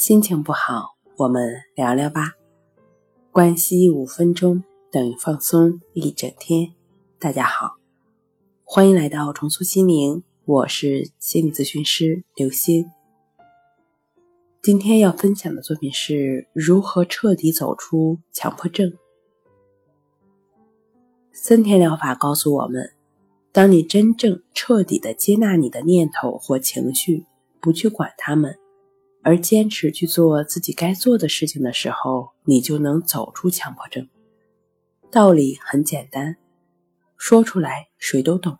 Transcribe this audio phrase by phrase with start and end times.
[0.00, 2.32] 心情不好，我们聊聊吧。
[3.30, 6.72] 关系五分钟等于放松一整天。
[7.18, 7.76] 大家好，
[8.64, 12.90] 欢迎来到重塑心灵，我是心理咨询师刘星。
[14.62, 18.90] 今天要分享的作品是如何彻底走出强迫症。
[21.30, 22.94] 森田疗法告诉我们，
[23.52, 27.26] 当你真正彻底的接纳你的念头或情绪，
[27.60, 28.56] 不去管他们。
[29.22, 34.08] 而坚持去做自己该做的事情的时候，你就能走出强迫症。
[35.10, 36.36] 道理很简单，
[37.16, 38.58] 说出来谁都懂。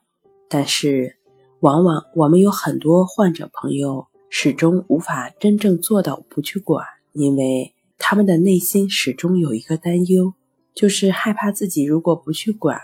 [0.48, 1.16] 但是，
[1.60, 10.34] 往往我们有很多患者朋友始终无法真正做到不去管，因为他们的内心始终有一个担忧，
[10.74, 12.78] 就是害怕自己如果不去管，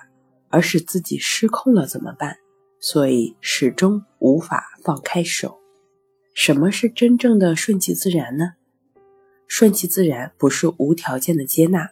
[0.49, 2.37] 而使自己失控了怎么办？
[2.79, 5.59] 所以始终无法放开手。
[6.47, 8.53] 什么是真正的顺其自然呢？
[9.49, 11.91] 顺其自然不是无条件的接纳，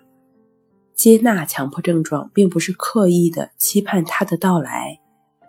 [0.94, 5.00] 接纳强迫症状，并不是刻意的期盼它的到来，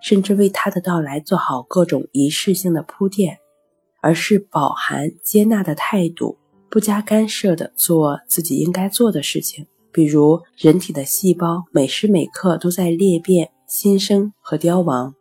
[0.01, 3.37] 甚至为它的到来做好各种仪式性的铺垫，
[4.01, 9.67] 而是饱含接纳的态度，不加干涉的做自己应该做的事情。
[9.91, 15.13] 比如，人体的细胞每时每刻都在裂变、新生和凋亡。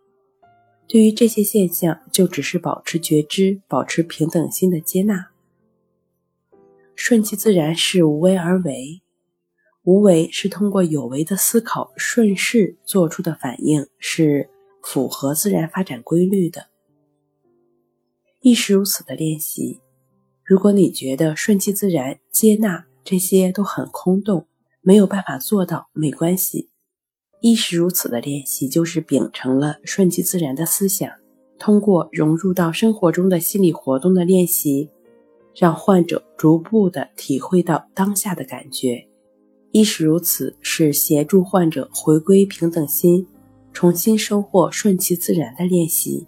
[0.87, 5.31] 对于这些现象，就只是保持觉知、保持平等心的接纳。
[6.95, 9.03] 顺其自然是无为而为，
[9.83, 14.51] 无为是通过有为的思考顺势做出的反应，是
[14.83, 16.69] 符合自然发展规律的。
[18.43, 19.81] 亦是如此的练习。
[20.45, 24.47] 如果你觉得顺其自然、接纳这些都很空洞，
[24.83, 26.69] 没有办法做到，没关系。
[27.47, 31.11] 亦是如此的练习，就是秉承了顺其自然的思想，
[31.59, 34.89] 通过融入到生活中的心理活动的练习，
[35.55, 39.07] 让患者逐步的体会到当下的感觉。
[39.73, 43.27] 亦是如此，是协助患者回归平等心，
[43.75, 46.27] 重新收获顺其自然的练习。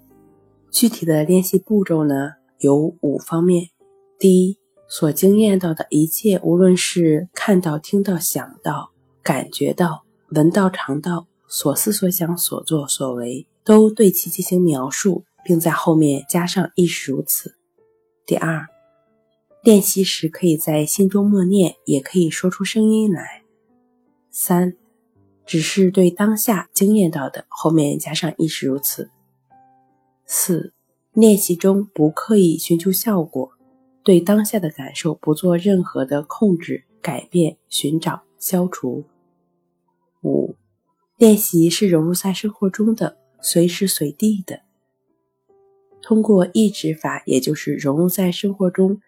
[0.71, 3.71] 具体的练习步骤呢，有五方面：
[4.19, 8.91] 第一，所经验到的一切，无论是看到、听到、想到、
[9.23, 10.06] 感觉到。
[10.31, 17.55] 闻道尝道，所思所想所作所为，都对其进行描述，并在后面加上“亦是如此”。
[18.27, 18.67] 第二，
[19.63, 23.45] 练习时可以在心中默念，也可以说出声音来。
[24.33, 24.77] 三，
[25.47, 29.11] 只是对当下经验到的，后面加上“亦是如此”。
[30.27, 30.73] 四，
[31.13, 33.53] 练习中不刻意寻求效果，
[34.03, 39.05] 对当下的感受不做任何的控制、改变、寻找、消除。
[40.27, 40.57] 五，
[41.17, 44.63] 练习是融入在生活中的，随时随地的。
[46.03, 49.01] 通过意志法，也就是融入在生活中，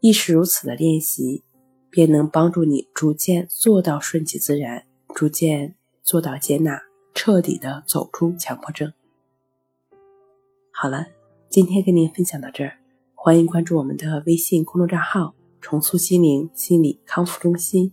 [0.00, 1.42] 亦是如此的练习，
[1.90, 6.82] 便能帮助你逐渐做到顺其自然，逐渐做到接纳，
[7.14, 8.92] 彻底的走出强迫症。
[10.70, 11.08] 好了，
[11.50, 12.78] 今天跟您分享到这儿，
[13.14, 17.92] 欢迎关注我们的微信公众账号“重塑心灵心理康复中心”。